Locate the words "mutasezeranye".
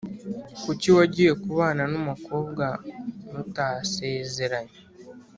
3.33-4.75